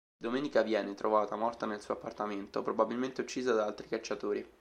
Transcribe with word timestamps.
Domenica 0.17 0.63
viene 0.63 0.95
trovata 0.95 1.35
morta 1.35 1.67
nel 1.67 1.79
suo 1.79 1.93
appartamento, 1.93 2.63
probabilmente 2.63 3.21
uccisa 3.21 3.53
da 3.53 3.65
altri 3.65 3.87
cacciatori. 3.87 4.43